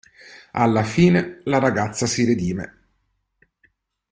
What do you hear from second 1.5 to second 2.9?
ragazza si redime.